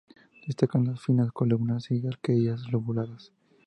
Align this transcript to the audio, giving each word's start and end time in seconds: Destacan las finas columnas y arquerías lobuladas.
Destacan 0.47 0.85
las 0.85 0.99
finas 0.99 1.31
columnas 1.31 1.91
y 1.91 2.07
arquerías 2.07 2.71
lobuladas. 2.71 3.31